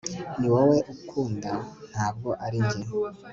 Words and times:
Ni 0.39 0.47
wowe 0.53 0.77
ukunda 0.93 1.53
ntabwo 1.91 2.29
ari 2.45 2.59
njye 2.67 2.83